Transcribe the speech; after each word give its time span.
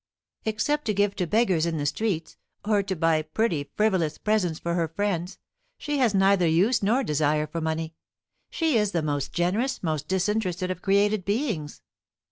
Except 0.45 0.85
to 0.85 0.95
give 0.95 1.15
to 1.17 1.27
beggars 1.27 1.67
in 1.67 1.77
the 1.77 1.85
streets, 1.85 2.35
or 2.65 2.81
to 2.81 2.95
buy 2.95 3.21
pretty 3.21 3.69
frivolous 3.75 4.17
presents 4.17 4.57
for 4.57 4.73
her 4.73 4.87
friends, 4.87 5.37
she 5.77 5.99
has 5.99 6.15
neither 6.15 6.47
use 6.47 6.81
nor 6.81 7.03
desire 7.03 7.45
for 7.45 7.61
money. 7.61 7.93
She 8.49 8.77
is 8.79 8.93
the 8.93 9.03
most 9.03 9.31
generous, 9.31 9.83
most 9.83 10.07
disinterested 10.07 10.71
of 10.71 10.81
created 10.81 11.23
beings." 11.23 11.83